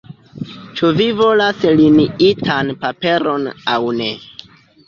[0.79, 4.13] Ĉu vi volas liniitan paperon aŭ ne?